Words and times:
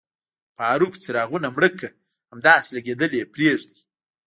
فاروق، 0.57 0.93
څراغونه 1.03 1.47
مړه 1.55 1.69
کړه، 1.77 1.89
همداسې 2.31 2.69
لګېدلي 2.77 3.17
یې 3.21 3.29
پرېږدئ. 3.33 3.77